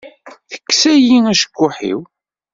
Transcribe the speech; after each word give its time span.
Teksa-yi 0.51 1.17
acekkuḥ-iw. 1.31 2.01